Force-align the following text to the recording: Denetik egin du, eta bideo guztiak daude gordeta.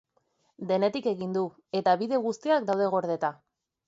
Denetik 0.69 1.09
egin 1.11 1.35
du, 1.35 1.43
eta 1.79 1.93
bideo 2.03 2.21
guztiak 2.23 2.65
daude 2.71 2.89
gordeta. 2.95 3.31